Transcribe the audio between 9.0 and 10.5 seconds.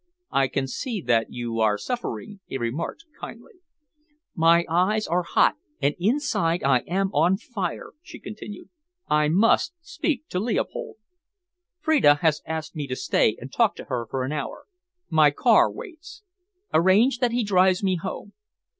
"I must speak to